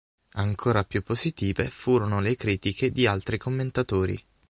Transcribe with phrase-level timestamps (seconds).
[0.37, 4.19] Ancora più positive furono le critiche di altri commentatori.